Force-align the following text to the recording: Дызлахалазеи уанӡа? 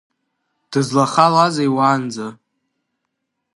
Дызлахалазеи 0.71 1.69
уанӡа? 1.75 2.27